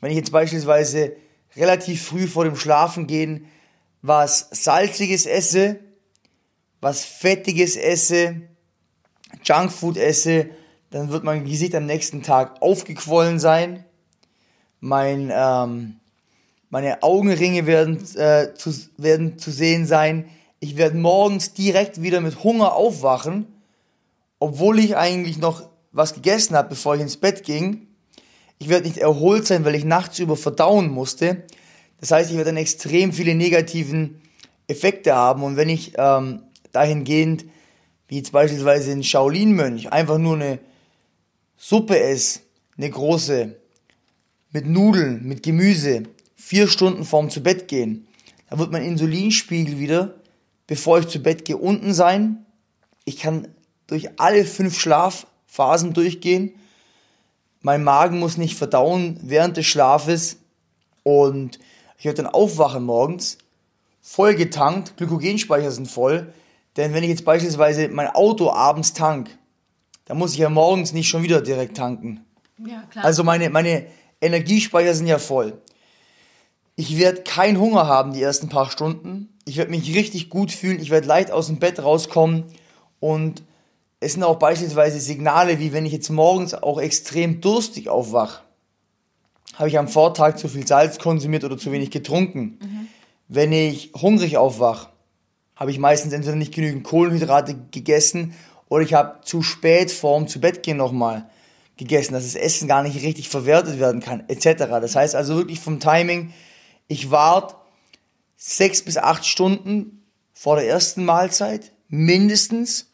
Wenn 0.00 0.10
ich 0.10 0.16
jetzt 0.16 0.32
beispielsweise 0.32 1.16
relativ 1.56 2.04
früh 2.06 2.26
vor 2.26 2.44
dem 2.44 2.56
Schlafengehen 2.56 3.46
was 4.06 4.48
Salziges 4.50 5.24
esse, 5.24 5.80
was 6.82 7.06
Fettiges 7.06 7.76
esse, 7.76 8.42
Junkfood 9.42 9.96
esse, 9.96 10.50
dann 10.90 11.08
wird 11.08 11.24
mein 11.24 11.44
Gesicht 11.46 11.74
am 11.74 11.86
nächsten 11.86 12.22
Tag 12.22 12.60
aufgequollen 12.60 13.38
sein. 13.38 13.84
Mein, 14.80 15.32
ähm, 15.34 16.00
meine 16.68 17.02
Augenringe 17.02 17.66
werden, 17.66 17.96
äh, 18.16 18.52
zu, 18.54 18.74
werden 18.98 19.38
zu 19.38 19.50
sehen 19.50 19.86
sein. 19.86 20.28
Ich 20.60 20.76
werde 20.76 20.98
morgens 20.98 21.54
direkt 21.54 22.02
wieder 22.02 22.20
mit 22.20 22.44
Hunger 22.44 22.74
aufwachen, 22.74 23.46
obwohl 24.38 24.78
ich 24.78 24.96
eigentlich 24.96 25.38
noch 25.38 25.70
was 25.94 26.12
gegessen 26.12 26.56
habe, 26.56 26.70
bevor 26.70 26.96
ich 26.96 27.00
ins 27.00 27.16
Bett 27.16 27.44
ging. 27.44 27.86
Ich 28.58 28.68
werde 28.68 28.86
nicht 28.86 28.98
erholt 28.98 29.46
sein, 29.46 29.64
weil 29.64 29.76
ich 29.76 29.84
nachts 29.84 30.18
über 30.18 30.36
verdauen 30.36 30.90
musste. 30.90 31.44
Das 32.00 32.10
heißt, 32.10 32.30
ich 32.30 32.36
werde 32.36 32.50
dann 32.50 32.56
extrem 32.56 33.12
viele 33.12 33.34
negativen 33.34 34.20
Effekte 34.66 35.14
haben. 35.14 35.42
Und 35.42 35.56
wenn 35.56 35.68
ich 35.68 35.92
ähm, 35.96 36.42
dahingehend, 36.72 37.44
wie 38.08 38.16
jetzt 38.16 38.32
beispielsweise 38.32 38.90
ein 38.90 39.04
Shaolin-Mönch, 39.04 39.92
einfach 39.92 40.18
nur 40.18 40.34
eine 40.34 40.58
Suppe 41.56 41.98
esse, 41.98 42.40
eine 42.76 42.90
große, 42.90 43.56
mit 44.52 44.66
Nudeln, 44.66 45.24
mit 45.24 45.42
Gemüse, 45.42 46.02
vier 46.34 46.68
Stunden 46.68 47.04
vorm 47.04 47.30
zu 47.30 47.42
Bett 47.42 47.68
gehen, 47.68 48.06
dann 48.50 48.58
wird 48.58 48.72
mein 48.72 48.84
Insulinspiegel 48.84 49.78
wieder, 49.78 50.14
bevor 50.66 50.98
ich 50.98 51.08
zu 51.08 51.20
Bett 51.20 51.44
gehe, 51.44 51.56
unten 51.56 51.94
sein. 51.94 52.44
Ich 53.04 53.18
kann 53.18 53.48
durch 53.86 54.08
alle 54.18 54.44
fünf 54.44 54.78
Schlafphasen 55.54 55.92
durchgehen 55.92 56.54
mein 57.64 57.82
Magen 57.82 58.18
muss 58.18 58.36
nicht 58.36 58.58
verdauen 58.58 59.18
während 59.22 59.56
des 59.56 59.64
Schlafes 59.64 60.36
und 61.02 61.58
ich 61.96 62.04
werde 62.04 62.22
dann 62.22 62.32
aufwachen 62.32 62.84
morgens, 62.84 63.38
voll 64.02 64.34
getankt, 64.34 64.98
Glykogenspeicher 64.98 65.70
sind 65.70 65.90
voll, 65.90 66.34
denn 66.76 66.92
wenn 66.92 67.02
ich 67.02 67.08
jetzt 67.08 67.24
beispielsweise 67.24 67.88
mein 67.88 68.08
Auto 68.08 68.50
abends 68.50 68.92
tank, 68.92 69.30
dann 70.04 70.18
muss 70.18 70.34
ich 70.34 70.40
ja 70.40 70.50
morgens 70.50 70.92
nicht 70.92 71.08
schon 71.08 71.22
wieder 71.22 71.40
direkt 71.40 71.78
tanken. 71.78 72.22
Ja, 72.58 72.82
klar. 72.90 73.06
Also 73.06 73.24
meine, 73.24 73.48
meine 73.48 73.86
Energiespeicher 74.20 74.92
sind 74.92 75.06
ja 75.06 75.18
voll. 75.18 75.56
Ich 76.76 76.98
werde 76.98 77.22
keinen 77.22 77.58
Hunger 77.58 77.86
haben 77.86 78.12
die 78.12 78.22
ersten 78.22 78.50
paar 78.50 78.70
Stunden. 78.70 79.30
Ich 79.46 79.56
werde 79.56 79.70
mich 79.70 79.94
richtig 79.94 80.28
gut 80.28 80.52
fühlen. 80.52 80.80
Ich 80.80 80.90
werde 80.90 81.06
leicht 81.06 81.30
aus 81.30 81.46
dem 81.46 81.60
Bett 81.60 81.82
rauskommen 81.82 82.44
und 83.00 83.42
es 84.04 84.12
sind 84.12 84.22
auch 84.22 84.38
beispielsweise 84.38 85.00
Signale, 85.00 85.58
wie 85.58 85.72
wenn 85.72 85.86
ich 85.86 85.92
jetzt 85.92 86.10
morgens 86.10 86.54
auch 86.54 86.80
extrem 86.80 87.40
durstig 87.40 87.88
aufwache, 87.88 88.42
habe 89.54 89.68
ich 89.68 89.78
am 89.78 89.88
Vortag 89.88 90.36
zu 90.36 90.48
viel 90.48 90.66
Salz 90.66 90.98
konsumiert 90.98 91.44
oder 91.44 91.56
zu 91.56 91.72
wenig 91.72 91.90
getrunken. 91.90 92.58
Mhm. 92.60 92.88
Wenn 93.28 93.52
ich 93.52 93.92
hungrig 93.94 94.36
aufwache, 94.36 94.88
habe 95.56 95.70
ich 95.70 95.78
meistens 95.78 96.12
entweder 96.12 96.36
nicht 96.36 96.54
genügend 96.54 96.84
Kohlenhydrate 96.84 97.56
gegessen 97.70 98.34
oder 98.68 98.84
ich 98.84 98.94
habe 98.94 99.20
zu 99.22 99.42
spät 99.42 99.90
vorm 99.90 100.28
zu 100.28 100.40
Bett 100.40 100.62
gehen 100.62 100.76
nochmal 100.76 101.30
gegessen, 101.76 102.12
dass 102.12 102.24
das 102.24 102.34
Essen 102.34 102.68
gar 102.68 102.82
nicht 102.82 103.02
richtig 103.02 103.28
verwertet 103.28 103.78
werden 103.78 104.00
kann, 104.00 104.24
etc. 104.28 104.64
Das 104.80 104.96
heißt 104.96 105.14
also 105.14 105.36
wirklich 105.36 105.60
vom 105.60 105.80
Timing 105.80 106.32
Ich 106.88 107.10
warte 107.10 107.54
sechs 108.36 108.82
bis 108.82 108.98
acht 108.98 109.24
Stunden 109.24 110.04
vor 110.32 110.56
der 110.56 110.68
ersten 110.68 111.04
Mahlzeit, 111.04 111.72
mindestens. 111.88 112.90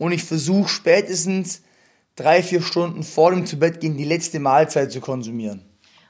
Und 0.00 0.12
ich 0.12 0.24
versuche 0.24 0.70
spätestens 0.70 1.60
drei, 2.16 2.42
vier 2.42 2.62
Stunden 2.62 3.02
vor 3.02 3.32
dem 3.32 3.44
Zubettgehen 3.44 3.98
die 3.98 4.06
letzte 4.06 4.40
Mahlzeit 4.40 4.90
zu 4.90 5.00
konsumieren. 5.00 5.62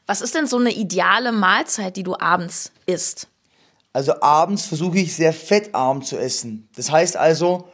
Was 0.07 0.21
ist 0.21 0.37
denn 0.37 0.47
so 0.47 0.59
eine 0.59 0.71
ideale 0.71 1.33
Mahlzeit, 1.33 1.97
die 1.97 2.05
du 2.05 2.15
abends 2.17 2.71
isst? 2.87 3.27
Also 3.93 4.21
abends 4.23 4.65
versuche 4.67 4.99
ich 4.99 5.17
sehr 5.17 5.33
fettarm 5.33 6.03
zu 6.03 6.17
essen. 6.17 6.69
Das 6.77 6.93
heißt 6.93 7.17
also, 7.17 7.67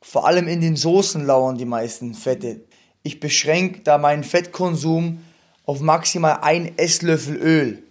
vor 0.00 0.24
allem 0.28 0.46
in 0.46 0.60
den 0.60 0.76
Soßen 0.76 1.26
lauern 1.26 1.58
die 1.58 1.64
meisten 1.64 2.14
Fette. 2.14 2.60
Ich 3.02 3.18
beschränke 3.18 3.80
da 3.80 3.98
meinen 3.98 4.22
Fettkonsum 4.22 5.18
auf 5.64 5.80
maximal 5.80 6.38
ein 6.42 6.78
Esslöffel 6.78 7.34
Öl. 7.38 7.82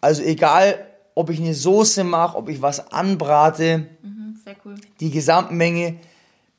Also 0.00 0.22
egal, 0.22 0.86
ob 1.16 1.30
ich 1.30 1.40
eine 1.40 1.54
Soße 1.54 2.04
mache, 2.04 2.36
ob 2.36 2.48
ich 2.48 2.62
was 2.62 2.92
anbrate, 2.92 3.88
mhm, 4.00 4.38
cool. 4.64 4.76
die 5.00 5.10
Gesamtmenge 5.10 5.98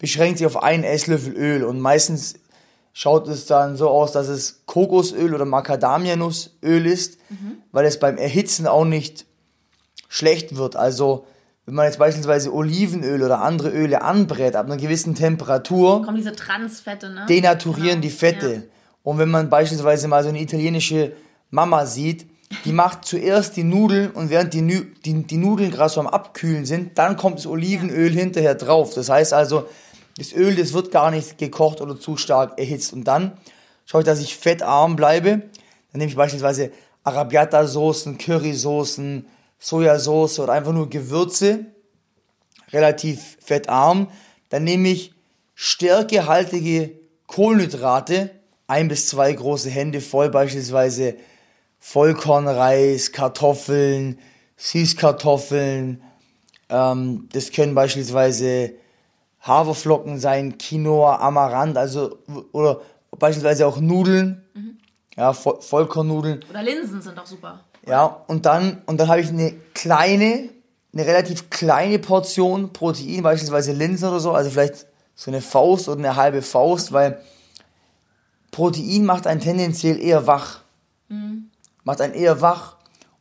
beschränkt 0.02 0.40
sich 0.40 0.48
auf 0.48 0.62
einen 0.62 0.84
Esslöffel 0.84 1.34
Öl 1.34 1.64
und 1.64 1.80
meistens 1.80 2.34
schaut 2.92 3.28
es 3.28 3.46
dann 3.46 3.78
so 3.78 3.88
aus, 3.88 4.12
dass 4.12 4.30
es 4.30 4.64
Kokosöl 4.66 5.36
oder 5.36 5.46
Macadamianussöl 5.46 6.88
ist, 6.88 7.20
mhm. 7.30 7.58
weil 7.72 7.86
es 7.86 8.00
beim 8.00 8.18
Erhitzen 8.18 8.66
auch 8.66 8.84
nicht 8.84 9.28
schlecht 10.10 10.56
wird. 10.56 10.76
Also 10.76 11.28
wenn 11.68 11.76
man 11.76 11.86
jetzt 11.86 12.00
beispielsweise 12.00 12.52
Olivenöl 12.52 13.22
oder 13.22 13.42
andere 13.42 13.70
Öle 13.70 14.02
anbrät 14.02 14.56
ab 14.56 14.66
einer 14.66 14.78
gewissen 14.78 15.14
Temperatur, 15.14 16.02
kommen 16.02 16.18
diese 16.18 16.36
Transfette, 16.36 17.12
ne? 17.12 17.28
denaturieren 17.30 17.90
genau. 17.90 18.02
die 18.02 18.10
Fette. 18.10 18.54
Ja. 18.54 18.62
Und 19.04 19.20
wenn 19.20 19.30
man 19.30 19.52
beispielsweise 19.52 20.08
mal 20.08 20.24
so 20.24 20.30
eine 20.30 20.42
italienische 20.42 21.12
Mama 21.52 21.86
sieht, 21.86 22.26
die 22.66 22.74
macht 22.74 23.06
zuerst 23.06 23.56
die 23.56 23.64
Nudeln 23.64 24.10
und 24.10 24.32
während 24.32 24.56
die, 24.56 24.64
die, 25.06 25.24
die 25.28 25.38
Nudeln 25.38 25.70
gerade 25.70 25.94
so 25.94 26.00
am 26.00 26.08
Abkühlen 26.08 26.66
sind, 26.66 26.98
dann 26.98 27.18
kommt 27.18 27.38
das 27.38 27.46
Olivenöl 27.46 28.12
ja. 28.12 28.20
hinterher 28.20 28.56
drauf. 28.56 28.96
Das 28.96 29.10
heißt 29.10 29.34
also, 29.34 29.68
das 30.18 30.34
Öl, 30.34 30.56
das 30.56 30.74
wird 30.74 30.92
gar 30.92 31.12
nicht 31.12 31.38
gekocht 31.38 31.82
oder 31.82 32.00
zu 32.00 32.18
stark 32.18 32.60
erhitzt. 32.60 32.94
Und 32.94 33.06
dann 33.06 33.38
schaue 33.86 34.02
ich, 34.02 34.06
dass 34.06 34.22
ich 34.22 34.36
fettarm 34.36 34.96
bleibe. 34.96 35.42
Dann 35.92 36.00
nehme 36.00 36.10
ich 36.10 36.16
beispielsweise 36.16 36.72
Arabiata-Soßen, 37.04 38.18
Currysoßen, 38.18 39.26
Sojasauce 39.60 40.40
oder 40.40 40.54
einfach 40.54 40.74
nur 40.74 40.90
Gewürze, 40.90 41.66
relativ 42.72 43.38
fettarm. 43.42 44.08
Dann 44.50 44.64
nehme 44.64 44.90
ich 44.90 45.14
stärkehaltige 45.56 46.92
Kohlenhydrate, 47.28 48.32
ein 48.68 48.88
bis 48.88 49.08
zwei 49.08 49.32
große 49.34 49.70
Hände 49.70 50.02
voll, 50.02 50.30
beispielsweise 50.30 51.16
Vollkornreis, 51.80 53.12
Kartoffeln, 53.12 54.20
Süßkartoffeln. 54.58 56.02
Ähm, 56.70 57.30
das 57.34 57.52
können 57.52 57.76
beispielsweise 57.76 58.74
Haferflocken 59.42 60.20
sein, 60.20 60.58
Quinoa, 60.58 61.18
Amaranth, 61.18 61.78
also 61.78 62.20
oder 62.52 62.82
beispielsweise 63.18 63.66
auch 63.66 63.80
Nudeln, 63.80 64.44
mhm. 64.54 64.78
ja, 65.16 65.34
Vollkornnudeln. 65.34 66.46
Oder 66.50 66.64
Linsen 66.64 67.02
sind 67.02 67.20
auch 67.20 67.26
super. 67.26 67.60
Ja, 67.88 68.24
und 68.28 68.46
dann, 68.46 68.82
und 68.86 69.00
dann 69.00 69.08
habe 69.08 69.22
ich 69.22 69.30
eine 69.30 69.54
kleine, 69.74 70.50
eine 70.94 71.06
relativ 71.06 71.50
kleine 71.50 71.98
Portion 71.98 72.72
Protein, 72.72 73.24
beispielsweise 73.24 73.72
Linsen 73.72 74.10
oder 74.10 74.20
so, 74.20 74.32
also 74.32 74.52
vielleicht 74.52 74.86
so 75.16 75.32
eine 75.32 75.42
Faust 75.42 75.90
oder 75.90 76.00
eine 76.00 76.16
halbe 76.16 76.42
Faust, 76.42 76.94
weil 76.94 77.22
Protein 78.52 79.06
macht 79.06 79.26
einen 79.26 79.40
tendenziell 79.40 80.00
eher 80.00 80.28
wach. 80.28 80.60
Mhm. 81.10 81.50
Macht 81.84 82.02
einen 82.02 82.14
eher 82.14 82.42
wach 82.42 82.76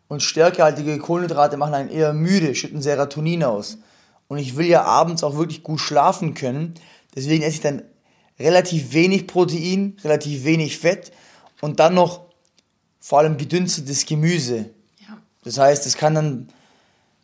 und 0.08 0.22
stärkehaltige 0.22 0.98
Kohlenhydrate 0.98 1.56
machen 1.56 1.74
einen 1.74 1.88
eher 1.88 2.12
müde, 2.12 2.54
schütten 2.54 2.82
Serotonin 2.82 3.44
aus. 3.44 3.78
Und 4.30 4.38
ich 4.38 4.56
will 4.56 4.66
ja 4.66 4.84
abends 4.84 5.24
auch 5.24 5.36
wirklich 5.36 5.64
gut 5.64 5.80
schlafen 5.80 6.34
können. 6.34 6.74
Deswegen 7.16 7.42
esse 7.42 7.56
ich 7.56 7.60
dann 7.62 7.82
relativ 8.38 8.92
wenig 8.92 9.26
Protein, 9.26 9.96
relativ 10.04 10.44
wenig 10.44 10.78
Fett 10.78 11.10
und 11.60 11.80
dann 11.80 11.94
noch 11.94 12.20
vor 13.00 13.18
allem 13.18 13.38
gedünstetes 13.38 14.06
Gemüse. 14.06 14.70
Ja. 15.00 15.18
Das 15.42 15.58
heißt, 15.58 15.84
es 15.84 15.96
kann 15.96 16.14
dann 16.14 16.48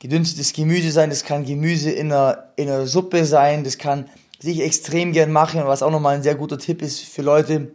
gedünstetes 0.00 0.52
Gemüse 0.52 0.90
sein, 0.90 1.10
das 1.10 1.22
kann 1.22 1.44
Gemüse 1.44 1.92
in 1.92 2.10
einer, 2.10 2.50
in 2.56 2.68
einer 2.68 2.88
Suppe 2.88 3.24
sein, 3.24 3.62
das 3.62 3.78
kann 3.78 4.10
sich 4.40 4.58
extrem 4.60 5.12
gern 5.12 5.30
machen 5.30 5.60
und 5.60 5.68
was 5.68 5.84
auch 5.84 5.92
nochmal 5.92 6.16
ein 6.16 6.24
sehr 6.24 6.34
guter 6.34 6.58
Tipp 6.58 6.82
ist 6.82 6.98
für 7.04 7.22
Leute. 7.22 7.70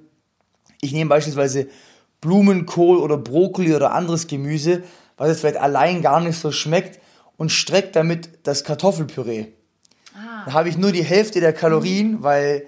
Ich 0.81 0.91
nehme 0.91 1.07
beispielsweise 1.07 1.69
Blumenkohl 2.19 2.97
oder 2.97 3.15
Brokkoli 3.15 3.73
oder 3.73 3.93
anderes 3.93 4.27
Gemüse, 4.27 4.83
was 5.15 5.29
jetzt 5.29 5.39
vielleicht 5.39 5.55
allein 5.55 6.01
gar 6.01 6.19
nicht 6.19 6.37
so 6.37 6.51
schmeckt 6.51 7.00
und 7.37 7.51
strecke 7.51 7.89
damit 7.91 8.29
das 8.43 8.63
Kartoffelpüree. 8.63 9.47
Ah. 10.13 10.45
Da 10.45 10.53
habe 10.53 10.69
ich 10.69 10.77
nur 10.77 10.91
die 10.91 11.03
Hälfte 11.03 11.39
der 11.39 11.53
Kalorien, 11.53 12.13
mhm. 12.13 12.23
weil 12.23 12.65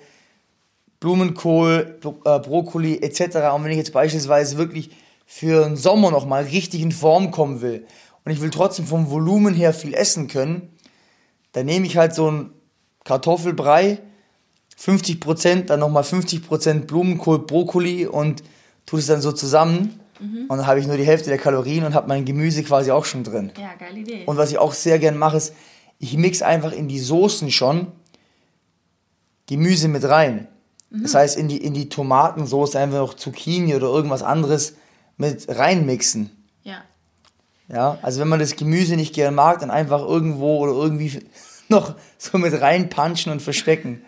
Blumenkohl, 1.00 2.00
äh, 2.04 2.40
Brokkoli 2.40 3.02
etc. 3.02 3.38
Und 3.54 3.64
wenn 3.64 3.72
ich 3.72 3.78
jetzt 3.78 3.92
beispielsweise 3.94 4.58
wirklich 4.58 4.92
für 5.26 5.66
den 5.66 5.76
Sommer 5.76 6.12
nochmal 6.12 6.44
richtig 6.44 6.82
in 6.82 6.92
Form 6.92 7.32
kommen 7.32 7.62
will 7.62 7.86
und 8.24 8.32
ich 8.32 8.40
will 8.40 8.50
trotzdem 8.50 8.86
vom 8.86 9.10
Volumen 9.10 9.54
her 9.54 9.74
viel 9.74 9.94
essen 9.94 10.28
können, 10.28 10.70
dann 11.52 11.66
nehme 11.66 11.86
ich 11.86 11.98
halt 11.98 12.16
so 12.16 12.32
ein 12.32 12.52
Kartoffelbrei, 13.04 14.00
50%, 14.80 15.66
dann 15.66 15.80
nochmal 15.80 16.04
50% 16.04 16.86
Blumenkohl, 16.86 17.40
Brokkoli 17.40 18.08
und 18.08 18.44
tue 18.86 19.00
es 19.00 19.08
dann 19.08 19.22
so 19.22 19.32
zusammen. 19.32 20.00
Mhm. 20.24 20.46
Und 20.48 20.58
dann 20.58 20.68
habe 20.68 20.80
ich 20.80 20.88
nur 20.88 20.98
die 20.98 21.06
Hälfte 21.06 21.30
der 21.30 21.38
Kalorien 21.38 21.84
und 21.84 21.94
habe 21.94 22.08
mein 22.08 22.24
Gemüse 22.26 22.64
quasi 22.64 22.92
auch 22.92 23.06
schon 23.06 23.24
drin. 23.24 23.52
Ja, 23.58 23.74
geile 23.78 24.00
Idee. 24.00 24.24
Und 24.26 24.38
was 24.38 24.52
ich 24.52 24.58
auch 24.58 24.74
sehr 24.74 25.00
gern 25.00 25.18
mache, 25.18 25.38
ist, 25.38 25.54
ich 26.00 26.18
mix 26.18 26.42
einfach 26.42 26.72
in 26.72 26.88
die 26.88 27.00
Soßen 27.00 27.52
schon 27.52 27.88
Gemüse 29.48 29.88
mit 29.88 30.04
rein. 30.06 30.48
Mhm. 30.90 31.04
Das 31.04 31.16
heißt, 31.16 31.38
in 31.38 31.48
die, 31.48 31.58
in 31.58 31.74
die 31.74 31.90
Tomatensauce 31.90 32.76
einfach 32.76 33.00
noch 33.00 33.14
Zucchini 33.16 33.76
oder 33.76 33.88
irgendwas 33.88 34.24
anderes 34.24 34.78
mit 35.18 35.46
reinmixen. 35.50 36.32
Ja. 36.64 36.84
Ja, 37.68 37.98
also 38.02 38.22
wenn 38.22 38.30
man 38.30 38.40
das 38.40 38.56
Gemüse 38.56 38.96
nicht 38.96 39.14
gern 39.14 39.36
mag, 39.36 39.60
dann 39.60 39.72
einfach 39.72 40.02
irgendwo 40.02 40.58
oder 40.58 40.74
irgendwie 40.74 41.20
noch 41.68 41.96
so 42.18 42.38
mit 42.38 42.60
reinpanschen 42.60 43.32
und 43.32 43.42
verstecken. 43.42 44.04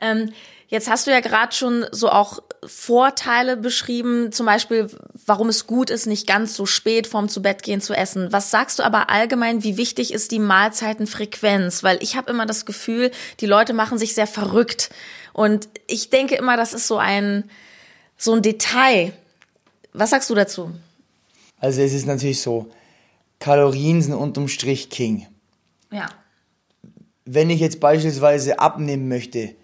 Ähm, 0.00 0.30
jetzt 0.68 0.88
hast 0.88 1.06
du 1.06 1.10
ja 1.10 1.20
gerade 1.20 1.54
schon 1.54 1.86
so 1.92 2.08
auch 2.10 2.42
Vorteile 2.66 3.56
beschrieben, 3.56 4.32
zum 4.32 4.46
Beispiel, 4.46 4.88
warum 5.26 5.48
es 5.48 5.66
gut 5.66 5.90
ist, 5.90 6.06
nicht 6.06 6.26
ganz 6.26 6.54
so 6.54 6.66
spät 6.66 7.06
vorm 7.06 7.28
Zubettgehen 7.28 7.80
zu 7.80 7.94
essen. 7.94 8.32
Was 8.32 8.50
sagst 8.50 8.78
du 8.78 8.82
aber 8.82 9.10
allgemein, 9.10 9.62
wie 9.62 9.76
wichtig 9.76 10.12
ist 10.12 10.30
die 10.30 10.38
Mahlzeitenfrequenz? 10.38 11.82
Weil 11.82 11.98
ich 12.02 12.16
habe 12.16 12.30
immer 12.30 12.46
das 12.46 12.66
Gefühl, 12.66 13.10
die 13.40 13.46
Leute 13.46 13.72
machen 13.72 13.98
sich 13.98 14.14
sehr 14.14 14.26
verrückt. 14.26 14.90
Und 15.32 15.68
ich 15.86 16.10
denke 16.10 16.36
immer, 16.36 16.56
das 16.56 16.72
ist 16.72 16.86
so 16.86 16.96
ein, 16.96 17.44
so 18.16 18.32
ein 18.32 18.42
Detail, 18.42 19.12
was 19.92 20.10
sagst 20.10 20.30
du 20.30 20.34
dazu? 20.34 20.70
Also 21.58 21.80
es 21.80 21.92
ist 21.92 22.06
natürlich 22.06 22.40
so, 22.40 22.70
Kalorien 23.38 24.02
sind 24.02 24.14
unterm 24.14 24.48
Strich 24.48 24.90
King. 24.90 25.26
Ja. 25.90 26.08
Wenn 27.24 27.50
ich 27.50 27.60
jetzt 27.60 27.80
beispielsweise 27.80 28.58
abnehmen 28.58 29.08
möchte 29.08 29.54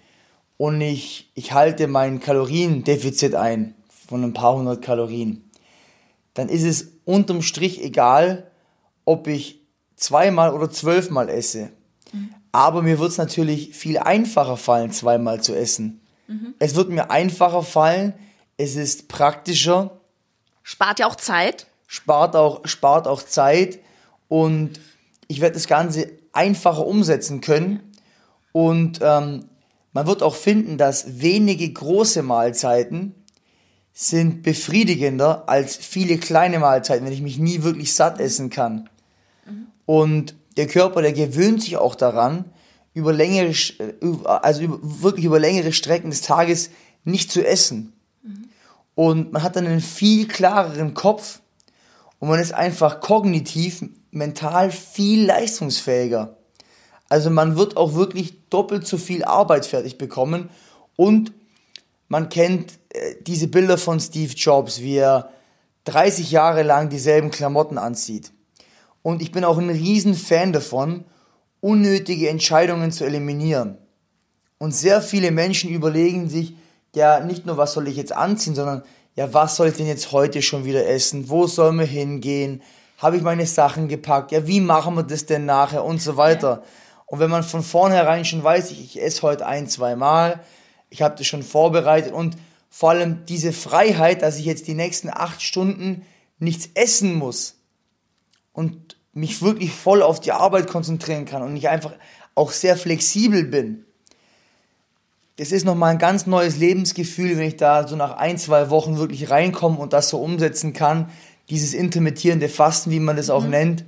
und 0.61 0.79
ich, 0.83 1.31
ich 1.35 1.53
halte 1.53 1.87
mein 1.87 2.21
Kaloriendefizit 2.21 3.35
ein 3.35 3.75
von 4.07 4.23
ein 4.23 4.35
paar 4.35 4.57
hundert 4.57 4.83
Kalorien, 4.83 5.51
dann 6.35 6.51
ist 6.51 6.65
es 6.65 6.99
unterm 7.07 7.41
Strich 7.41 7.83
egal, 7.83 8.51
ob 9.07 9.27
ich 9.27 9.63
zweimal 9.97 10.53
oder 10.53 10.71
zwölfmal 10.71 11.31
esse. 11.31 11.71
Mhm. 12.13 12.35
Aber 12.53 12.83
mir 12.83 12.99
wird 12.99 13.11
es 13.11 13.17
natürlich 13.17 13.75
viel 13.75 13.97
einfacher 13.97 14.59
fallen, 14.59 14.93
zweimal 14.93 15.41
zu 15.41 15.55
essen. 15.55 16.03
Mhm. 16.27 16.53
Es 16.59 16.75
wird 16.75 16.91
mir 16.91 17.11
einfacher 17.11 17.63
fallen, 17.63 18.13
es 18.59 18.77
ist 18.77 19.09
praktischer, 19.09 19.99
Spart 20.63 20.99
ja 20.99 21.07
auch 21.07 21.17
Zeit. 21.17 21.69
Spart 21.87 22.37
auch, 22.37 22.67
spart 22.67 23.09
auch 23.09 23.23
Zeit 23.23 23.79
und 24.29 24.79
ich 25.27 25.41
werde 25.41 25.55
das 25.55 25.69
Ganze 25.69 26.11
einfacher 26.35 26.87
umsetzen 26.87 27.41
können. 27.41 27.81
Und 28.53 29.01
ähm, 29.03 29.47
man 29.93 30.07
wird 30.07 30.23
auch 30.23 30.35
finden, 30.35 30.79
dass 30.79 31.21
wenige 31.21 31.71
große 31.73 32.23
Mahlzeiten 32.23 33.15
sind 33.93 34.43
befriedigender 34.43 35.49
als 35.49 35.77
viele 35.77 36.19
kleine 36.19 36.59
Mahlzeiten, 36.59 37.05
wenn 37.05 37.13
ich 37.13 37.23
mich 37.23 37.39
nie 37.39 37.63
wirklich 37.63 37.95
satt 37.95 38.21
essen 38.21 38.51
kann. 38.51 38.89
Mhm. 39.47 39.67
Und 39.85 40.35
der 40.57 40.67
Körper, 40.67 41.03
der 41.03 41.13
gewöhnt 41.13 41.63
sich 41.63 41.77
auch 41.77 41.95
daran, 41.95 42.45
über 42.95 43.13
längere, 43.13 43.53
also 44.25 44.63
über, 44.63 44.79
wirklich 44.83 45.25
über 45.25 45.39
längere 45.39 45.73
Strecken 45.73 46.11
des 46.11 46.23
Tages 46.23 46.71
nicht 47.05 47.31
zu 47.31 47.45
essen 47.45 47.93
und 49.01 49.33
man 49.33 49.43
hat 49.43 49.57
dann 49.57 49.67
einen 49.67 49.81
viel 49.81 50.29
klareren 50.29 50.93
Kopf 50.93 51.41
und 52.19 52.29
man 52.29 52.39
ist 52.39 52.53
einfach 52.53 53.01
kognitiv, 53.01 53.83
mental 54.11 54.71
viel 54.71 55.25
leistungsfähiger. 55.25 56.37
Also 57.11 57.29
man 57.29 57.57
wird 57.57 57.77
auch 57.77 57.95
wirklich 57.95 58.49
doppelt 58.49 58.87
so 58.87 58.97
viel 58.97 59.25
Arbeit 59.25 59.67
fertig 59.67 59.99
bekommen 59.99 60.49
und 60.97 61.33
man 62.09 62.29
kennt 62.29 62.79
äh, 62.91 63.17
diese 63.21 63.49
Bilder 63.49 63.77
von 63.77 64.01
Steve 64.01 64.33
Jobs, 64.33 64.81
wie 64.81 64.97
er 64.97 65.31
30 65.85 66.31
Jahre 66.31 66.63
lang 66.63 66.89
dieselben 66.89 67.31
Klamotten 67.31 67.79
anzieht. 67.79 68.33
Und 69.03 69.23
ich 69.23 69.33
bin 69.33 69.45
auch 69.45 69.59
ein 69.59 69.71
riesen 69.71 70.15
Fan 70.15 70.53
davon, 70.53 71.05
unnötige 71.61 72.29
Entscheidungen 72.29 72.93
zu 72.93 73.05
eliminieren. 73.05 73.77
Und 74.59 74.73
sehr 74.73 75.03
viele 75.03 75.31
Menschen 75.31 75.71
überlegen 75.71 76.29
sich, 76.29 76.55
ja, 76.95 77.21
nicht 77.21 77.45
nur, 77.45 77.57
was 77.57 77.73
soll 77.73 77.89
ich 77.89 77.97
jetzt 77.97 78.13
anziehen, 78.13 78.55
sondern, 78.55 78.83
ja, 79.17 79.33
was 79.35 79.57
soll 79.57 79.69
ich 79.69 79.77
denn 79.77 79.87
jetzt 79.87 80.13
heute 80.13 80.43
schon 80.43 80.65
wieder 80.65 80.87
essen? 80.87 81.29
Wo 81.29 81.47
sollen 81.47 81.79
wir 81.79 81.87
hingehen? 81.87 82.63
Habe 82.99 83.17
ich 83.17 83.23
meine 83.23 83.47
Sachen 83.47 83.89
gepackt? 83.89 84.33
Ja, 84.33 84.47
wie 84.47 84.61
machen 84.61 84.95
wir 84.95 85.03
das 85.03 85.27
denn 85.27 85.47
nachher? 85.47 85.85
Und 85.85 86.01
so 86.01 86.17
weiter. 86.17 86.63
Und 87.11 87.19
wenn 87.19 87.29
man 87.29 87.43
von 87.43 87.65
vornherein 87.65 88.25
schon 88.25 88.45
weiß, 88.45 88.71
ich, 88.71 88.85
ich 88.85 89.03
esse 89.03 89.23
heute 89.23 89.45
ein, 89.45 89.67
zwei 89.67 89.97
Mal, 89.97 90.39
ich 90.91 91.03
habe 91.03 91.17
das 91.19 91.27
schon 91.27 91.43
vorbereitet 91.43 92.13
und 92.13 92.37
vor 92.71 92.91
allem 92.91 93.27
diese 93.27 93.53
Freiheit, 93.53 94.23
dass 94.23 94.39
ich 94.39 94.45
jetzt 94.45 94.69
die 94.69 94.75
nächsten 94.75 95.11
acht 95.11 95.43
Stunden 95.43 96.07
nichts 96.39 96.69
essen 96.75 97.15
muss 97.15 97.57
und 98.53 98.97
mich 99.13 99.43
wirklich 99.43 99.73
voll 99.73 100.03
auf 100.03 100.21
die 100.21 100.31
Arbeit 100.31 100.69
konzentrieren 100.69 101.25
kann 101.25 101.43
und 101.43 101.57
ich 101.57 101.69
einfach 101.69 101.95
auch 102.37 102.53
sehr 102.53 102.77
flexibel 102.77 103.43
bin. 103.43 103.85
Das 105.35 105.51
ist 105.51 105.65
nochmal 105.65 105.91
ein 105.91 105.99
ganz 105.99 106.29
neues 106.29 106.59
Lebensgefühl, 106.59 107.37
wenn 107.37 107.49
ich 107.49 107.57
da 107.57 107.89
so 107.89 107.97
nach 107.97 108.19
ein, 108.19 108.39
zwei 108.39 108.71
Wochen 108.71 108.99
wirklich 108.99 109.31
reinkomme 109.31 109.79
und 109.79 109.93
das 109.93 110.11
so 110.11 110.23
umsetzen 110.23 110.75
kann. 110.75 111.11
Dieses 111.49 111.75
intermittierende 111.75 112.49
Fasten, 112.49 112.93
wie 112.93 113.01
man 113.01 113.17
das 113.17 113.31
auch 113.31 113.43
mhm. 113.43 113.51
nennt, 113.51 113.85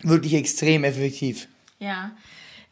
wirklich 0.00 0.32
extrem 0.32 0.84
effektiv. 0.84 1.46
Ja, 1.78 2.12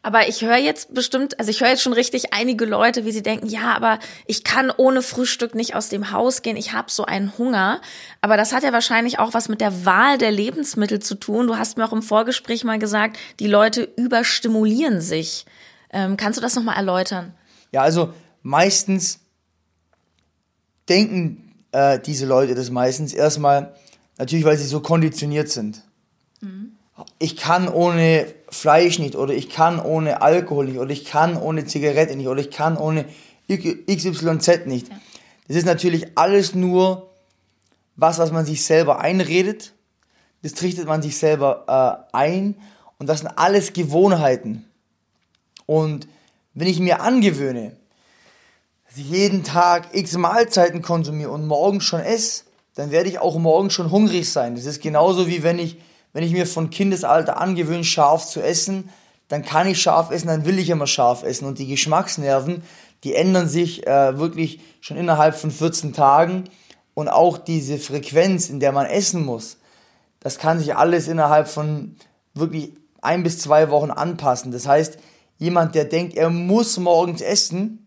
aber 0.06 0.28
ich 0.28 0.42
höre 0.42 0.58
jetzt 0.58 0.94
bestimmt, 0.94 1.40
also 1.40 1.50
ich 1.50 1.60
höre 1.60 1.70
jetzt 1.70 1.82
schon 1.82 1.92
richtig 1.92 2.32
einige 2.32 2.64
Leute, 2.64 3.04
wie 3.04 3.10
sie 3.10 3.24
denken, 3.24 3.48
ja, 3.48 3.74
aber 3.74 3.98
ich 4.26 4.44
kann 4.44 4.70
ohne 4.70 5.02
Frühstück 5.02 5.56
nicht 5.56 5.74
aus 5.74 5.88
dem 5.88 6.12
Haus 6.12 6.42
gehen, 6.42 6.56
ich 6.56 6.72
habe 6.72 6.92
so 6.92 7.04
einen 7.04 7.36
Hunger. 7.38 7.80
Aber 8.20 8.36
das 8.36 8.52
hat 8.52 8.62
ja 8.62 8.72
wahrscheinlich 8.72 9.18
auch 9.18 9.34
was 9.34 9.48
mit 9.48 9.60
der 9.60 9.84
Wahl 9.84 10.16
der 10.16 10.30
Lebensmittel 10.30 11.00
zu 11.00 11.16
tun. 11.16 11.48
Du 11.48 11.56
hast 11.56 11.76
mir 11.76 11.84
auch 11.84 11.92
im 11.92 12.02
Vorgespräch 12.02 12.62
mal 12.62 12.78
gesagt, 12.78 13.18
die 13.40 13.48
Leute 13.48 13.82
überstimulieren 13.96 15.00
sich. 15.00 15.44
Ähm, 15.90 16.16
kannst 16.16 16.36
du 16.36 16.40
das 16.40 16.54
nochmal 16.54 16.76
erläutern? 16.76 17.34
Ja, 17.72 17.82
also 17.82 18.14
meistens 18.42 19.18
denken 20.88 21.52
äh, 21.72 21.98
diese 21.98 22.26
Leute 22.26 22.54
das 22.54 22.70
meistens 22.70 23.12
erstmal, 23.12 23.74
natürlich, 24.18 24.44
weil 24.44 24.56
sie 24.56 24.68
so 24.68 24.78
konditioniert 24.78 25.48
sind. 25.48 25.82
Mhm 26.40 26.76
ich 27.18 27.36
kann 27.36 27.68
ohne 27.68 28.26
Fleisch 28.56 28.98
nicht 28.98 29.16
oder 29.16 29.34
ich 29.34 29.48
kann 29.48 29.80
ohne 29.80 30.22
Alkohol 30.22 30.66
nicht 30.66 30.78
oder 30.78 30.90
ich 30.90 31.04
kann 31.04 31.36
ohne 31.36 31.64
Zigarette 31.66 32.16
nicht 32.16 32.28
oder 32.28 32.40
ich 32.40 32.50
kann 32.50 32.76
ohne 32.76 33.04
XYZ 33.48 34.66
nicht. 34.66 34.88
Das 35.48 35.56
ist 35.56 35.66
natürlich 35.66 36.16
alles 36.16 36.54
nur 36.54 37.10
was, 37.96 38.18
was 38.18 38.32
man 38.32 38.44
sich 38.44 38.64
selber 38.64 39.00
einredet. 39.00 39.72
Das 40.42 40.54
trichtet 40.54 40.86
man 40.86 41.02
sich 41.02 41.16
selber 41.16 42.08
äh, 42.12 42.16
ein 42.16 42.56
und 42.98 43.08
das 43.08 43.20
sind 43.20 43.28
alles 43.36 43.72
Gewohnheiten. 43.72 44.64
Und 45.66 46.08
wenn 46.54 46.68
ich 46.68 46.80
mir 46.80 47.00
angewöhne, 47.00 47.76
dass 48.88 48.98
ich 48.98 49.10
jeden 49.10 49.44
Tag 49.44 49.88
x 49.94 50.16
Mahlzeiten 50.16 50.82
konsumiere 50.82 51.30
und 51.30 51.46
morgen 51.46 51.80
schon 51.80 52.00
esse, 52.00 52.44
dann 52.74 52.90
werde 52.90 53.08
ich 53.08 53.18
auch 53.18 53.38
morgen 53.38 53.70
schon 53.70 53.90
hungrig 53.90 54.30
sein. 54.30 54.54
Das 54.54 54.66
ist 54.66 54.82
genauso 54.82 55.26
wie 55.26 55.42
wenn 55.42 55.58
ich 55.58 55.78
wenn 56.16 56.24
ich 56.24 56.32
mir 56.32 56.46
von 56.46 56.70
Kindesalter 56.70 57.38
angewöhne, 57.42 57.84
scharf 57.84 58.26
zu 58.26 58.40
essen, 58.40 58.88
dann 59.28 59.44
kann 59.44 59.66
ich 59.66 59.82
scharf 59.82 60.10
essen, 60.10 60.28
dann 60.28 60.46
will 60.46 60.58
ich 60.58 60.70
immer 60.70 60.86
scharf 60.86 61.22
essen. 61.22 61.44
Und 61.44 61.58
die 61.58 61.66
Geschmacksnerven, 61.66 62.62
die 63.04 63.14
ändern 63.14 63.50
sich 63.50 63.86
äh, 63.86 64.18
wirklich 64.18 64.60
schon 64.80 64.96
innerhalb 64.96 65.36
von 65.36 65.50
14 65.50 65.92
Tagen. 65.92 66.44
Und 66.94 67.10
auch 67.10 67.36
diese 67.36 67.76
Frequenz, 67.76 68.48
in 68.48 68.60
der 68.60 68.72
man 68.72 68.86
essen 68.86 69.26
muss, 69.26 69.58
das 70.20 70.38
kann 70.38 70.58
sich 70.58 70.74
alles 70.74 71.06
innerhalb 71.06 71.48
von 71.48 71.96
wirklich 72.32 72.72
ein 73.02 73.22
bis 73.22 73.38
zwei 73.38 73.68
Wochen 73.68 73.90
anpassen. 73.90 74.52
Das 74.52 74.66
heißt, 74.66 74.96
jemand, 75.36 75.74
der 75.74 75.84
denkt, 75.84 76.16
er 76.16 76.30
muss 76.30 76.78
morgens 76.78 77.20
essen, 77.20 77.86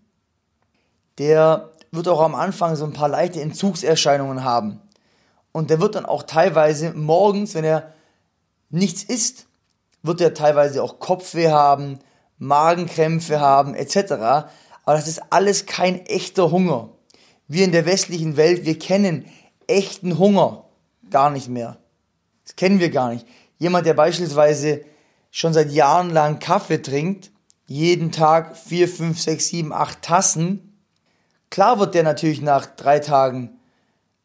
der 1.17 1.71
wird 1.89 2.07
auch 2.07 2.21
am 2.21 2.35
Anfang 2.35 2.75
so 2.75 2.85
ein 2.85 2.93
paar 2.93 3.09
leichte 3.09 3.41
Entzugserscheinungen 3.41 4.43
haben. 4.43 4.81
Und 5.51 5.71
der 5.71 5.81
wird 5.81 5.95
dann 5.95 6.05
auch 6.05 6.21
teilweise 6.21 6.93
morgens, 6.93 7.55
wenn 7.55 7.65
er 7.65 7.91
nichts 8.69 9.03
isst, 9.03 9.47
wird 10.03 10.21
er 10.21 10.33
teilweise 10.33 10.81
auch 10.83 10.99
Kopfweh 10.99 11.49
haben, 11.49 11.99
Magenkrämpfe 12.37 13.39
haben, 13.39 13.75
etc. 13.75 14.11
Aber 14.11 14.95
das 14.97 15.07
ist 15.07 15.21
alles 15.31 15.65
kein 15.65 16.05
echter 16.05 16.51
Hunger. 16.51 16.89
Wir 17.47 17.65
in 17.65 17.71
der 17.71 17.85
westlichen 17.85 18.37
Welt, 18.37 18.65
wir 18.65 18.79
kennen 18.79 19.25
echten 19.67 20.17
Hunger 20.17 20.65
gar 21.09 21.29
nicht 21.29 21.49
mehr. 21.49 21.77
Das 22.45 22.55
kennen 22.55 22.79
wir 22.79 22.89
gar 22.89 23.13
nicht. 23.13 23.27
Jemand, 23.57 23.85
der 23.85 23.93
beispielsweise 23.93 24.85
schon 25.31 25.53
seit 25.53 25.71
Jahren 25.71 26.09
lang 26.09 26.39
Kaffee 26.39 26.81
trinkt, 26.81 27.31
jeden 27.65 28.11
Tag 28.11 28.57
vier, 28.57 28.87
fünf, 28.87 29.19
sechs, 29.19 29.49
sieben, 29.49 29.73
acht 29.73 30.01
Tassen, 30.01 30.81
klar 31.49 31.79
wird 31.79 31.93
der 31.93 32.03
natürlich 32.03 32.41
nach 32.41 32.65
drei 32.65 32.99
Tagen, 32.99 33.59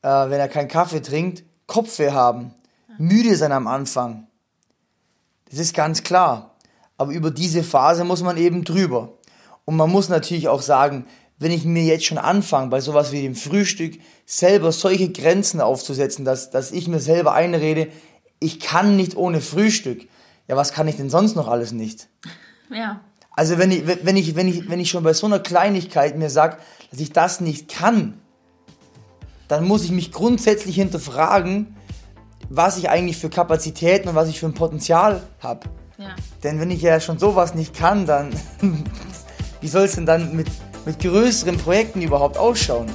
äh, 0.03 0.09
wenn 0.09 0.41
er 0.41 0.49
keinen 0.49 0.69
Kaffee 0.69 1.03
trinkt, 1.03 1.45
Kopfweh 1.67 2.13
haben, 2.13 2.55
müde 2.99 3.37
sein 3.37 3.53
am 3.53 3.67
Anfang. 3.67 4.29
Das 5.55 5.61
ist 5.61 5.75
ganz 5.75 6.03
klar. 6.03 6.57
Aber 6.97 7.13
über 7.13 7.31
diese 7.31 7.63
Phase 7.63 8.03
muss 8.03 8.23
man 8.23 8.37
eben 8.37 8.65
drüber. 8.65 9.13
Und 9.65 9.77
man 9.77 9.89
muss 9.89 10.09
natürlich 10.09 10.49
auch 10.49 10.63
sagen, 10.63 11.07
wenn 11.39 11.53
ich 11.53 11.65
mir 11.65 11.85
jetzt 11.85 12.07
schon 12.07 12.19
anfange, 12.19 12.71
bei 12.71 12.81
sowas 12.81 13.13
wie 13.13 13.23
dem 13.23 13.37
Frühstück, 13.37 13.99
selber 14.27 14.73
solche 14.73 15.11
Grenzen 15.11 15.61
aufzusetzen, 15.61 16.25
dass, 16.25 16.51
dass 16.51 16.73
ich 16.73 16.89
mir 16.89 16.99
selber 16.99 17.35
einrede, 17.35 17.89
ich 18.41 18.59
kann 18.59 18.97
nicht 18.97 19.17
ohne 19.17 19.41
Frühstück. 19.41 20.09
Ja, 20.49 20.57
was 20.57 20.73
kann 20.73 20.89
ich 20.89 20.97
denn 20.97 21.09
sonst 21.09 21.37
noch 21.37 21.47
alles 21.47 21.71
nicht? 21.71 22.09
Ja. 22.71 23.01
Also 23.31 23.57
wenn 23.59 23.71
ich, 23.71 23.87
wenn 23.87 24.17
ich, 24.17 24.35
wenn 24.35 24.49
ich, 24.49 24.69
wenn 24.69 24.81
ich 24.81 24.91
schon 24.91 25.05
bei 25.05 25.13
so 25.13 25.27
einer 25.27 25.39
Kleinigkeit 25.39 26.17
mir 26.19 26.31
sage, 26.31 26.59
dass 26.91 27.01
ich 27.01 27.13
das 27.13 27.41
nicht 27.41 27.69
kann, 27.69 28.21
dann 29.47 29.69
muss 29.69 29.85
ich 29.85 29.93
mich 29.93 30.11
grundsätzlich 30.11 30.75
hinterfragen, 30.75 31.77
was 32.49 32.77
ich 32.79 32.89
eigentlich 32.91 33.17
für 33.17 33.31
Kapazitäten 33.31 34.09
und 34.09 34.15
was 34.15 34.29
ich 34.29 34.41
für 34.41 34.47
ein 34.47 34.55
Potenzial 34.55 35.23
habe. 35.41 35.61
Ja. 35.99 36.15
Denn 36.43 36.61
wenn 36.61 36.71
ich 36.71 36.83
ja 36.83 37.01
schon 37.01 37.19
sowas 37.19 37.55
nicht 37.55 37.75
kann, 37.75 38.07
dann 38.07 38.31
wie 39.61 39.69
soll 39.69 39.85
es 39.85 39.95
denn 39.95 40.07
dann 40.07 40.35
mit, 40.35 40.49
mit 40.85 40.99
größeren 40.99 41.57
Projekten 41.57 42.03
überhaupt 42.03 42.37
ausschauen? 42.37 42.91